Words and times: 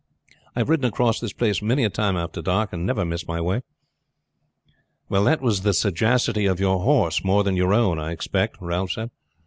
I 0.55 0.61
have 0.61 0.69
ridden 0.69 0.87
across 0.87 1.19
this 1.19 1.31
place 1.31 1.61
many 1.61 1.83
a 1.83 1.89
time 1.91 2.17
after 2.17 2.41
dark, 2.41 2.73
and 2.73 2.87
never 2.87 3.05
missed 3.05 3.27
my 3.27 3.39
way." 3.39 3.61
"That 5.11 5.41
was 5.43 5.61
the 5.61 5.75
sagacity 5.75 6.47
of 6.47 6.59
your 6.59 6.79
horse 6.79 7.23
more 7.23 7.43
than 7.43 7.55
your 7.55 7.71
own, 7.71 7.99
I 7.99 8.11
expect," 8.11 8.57
Ralph 8.59 8.93
said. 8.93 9.11